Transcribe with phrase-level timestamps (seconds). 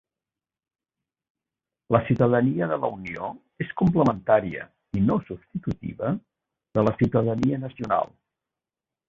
[1.95, 3.29] La ciutadania de la Unió
[3.65, 4.65] és complementària
[5.01, 6.15] i no substitutiva
[6.79, 8.13] de la ciutadania nacional.